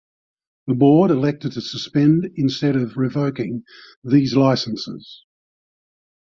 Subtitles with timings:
[0.65, 3.63] The board elected to suspend instead of revoking
[4.03, 5.23] these licenses.